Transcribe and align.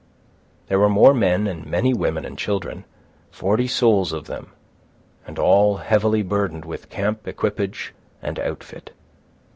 There 0.67 0.79
were 0.79 0.89
more 0.89 1.13
men 1.13 1.45
and 1.45 1.63
many 1.63 1.93
women 1.93 2.25
and 2.25 2.35
children, 2.35 2.85
forty 3.29 3.67
souls 3.67 4.11
of 4.11 4.25
them, 4.25 4.51
and 5.27 5.37
all 5.37 5.77
heavily 5.77 6.23
burdened 6.23 6.65
with 6.65 6.89
camp 6.89 7.27
equipage 7.27 7.93
and 8.19 8.39
outfit. 8.39 8.93